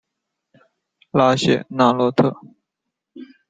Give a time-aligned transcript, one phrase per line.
[1.11, 2.35] 拉谢纳洛特。